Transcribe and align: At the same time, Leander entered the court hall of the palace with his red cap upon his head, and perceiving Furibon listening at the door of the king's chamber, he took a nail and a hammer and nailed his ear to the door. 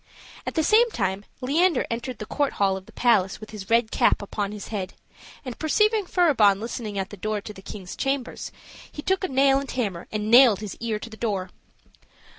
At 0.47 0.55
the 0.55 0.63
same 0.63 0.89
time, 0.89 1.25
Leander 1.41 1.85
entered 1.91 2.17
the 2.17 2.25
court 2.25 2.53
hall 2.53 2.75
of 2.75 2.87
the 2.87 2.91
palace 2.91 3.39
with 3.39 3.51
his 3.51 3.69
red 3.69 3.91
cap 3.91 4.19
upon 4.23 4.51
his 4.51 4.69
head, 4.69 4.95
and 5.45 5.59
perceiving 5.59 6.07
Furibon 6.07 6.59
listening 6.59 6.97
at 6.97 7.11
the 7.11 7.17
door 7.17 7.37
of 7.37 7.43
the 7.53 7.61
king's 7.61 7.95
chamber, 7.95 8.35
he 8.91 9.03
took 9.03 9.23
a 9.23 9.27
nail 9.27 9.59
and 9.59 9.69
a 9.69 9.73
hammer 9.73 10.07
and 10.11 10.31
nailed 10.31 10.59
his 10.61 10.75
ear 10.77 10.97
to 10.97 11.09
the 11.11 11.17
door. 11.17 11.51